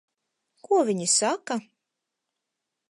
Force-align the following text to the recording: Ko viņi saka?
Ko 0.69 0.79
viņi 0.87 1.07
saka? 1.17 1.59